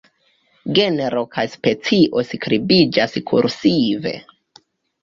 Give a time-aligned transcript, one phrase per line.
[0.79, 4.17] Genro kaj specio skribiĝas kursive.